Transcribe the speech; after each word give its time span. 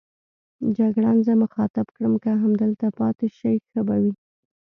جګړن 0.77 1.17
زه 1.27 1.33
مخاطب 1.43 1.87
کړم: 1.95 2.13
که 2.23 2.31
همدلته 2.43 2.87
پاتې 2.99 3.25
شئ 3.37 3.55
ښه 3.67 3.81
به 3.87 3.95
وي. 4.03 4.13